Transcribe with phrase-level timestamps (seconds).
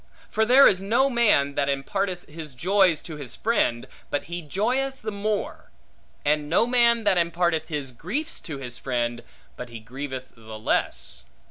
[0.31, 5.03] For there is no man, that imparteth his joys to his friend, but he joyeth
[5.03, 5.69] the more;
[6.25, 9.21] and no man that imparteth his griefs to his friend,
[9.55, 11.23] but he grieveth the less.